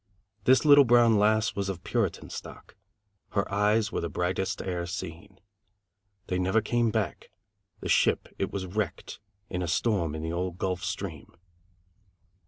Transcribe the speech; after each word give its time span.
This 0.45 0.65
little 0.65 0.83
brown 0.83 1.19
lass 1.19 1.53
Was 1.55 1.69
of 1.69 1.83
Puritan 1.83 2.31
stock. 2.31 2.75
Her 3.33 3.47
eyes 3.53 3.91
were 3.91 4.01
the 4.01 4.09
brightest 4.09 4.59
e'er 4.59 4.87
seen. 4.87 5.39
They 6.25 6.39
never 6.39 6.59
came 6.59 6.89
back; 6.89 7.29
The 7.81 7.87
ship 7.89 8.27
it 8.39 8.49
was 8.51 8.65
wrecked 8.65 9.19
In 9.51 9.61
a 9.61 9.67
storm 9.67 10.15
in 10.15 10.23
the 10.23 10.33
old 10.33 10.57
Gulf 10.57 10.83
Stream. 10.83 11.35